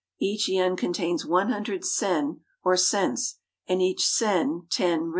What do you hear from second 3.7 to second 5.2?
each sen ten rin.